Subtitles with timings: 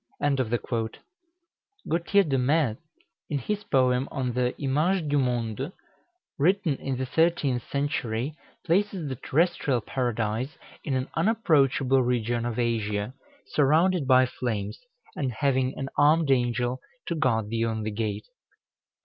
[1.87, 2.81] Gautier de Metz,
[3.29, 5.71] in his poem on the "Image du Monde,"
[6.39, 8.33] written in the thirteenth century,
[8.65, 13.13] places the terrestrial Paradise in an unapproachable region of Asia,
[13.45, 14.79] surrounded by flames,
[15.15, 18.25] and having an armed angel to guard the only gate.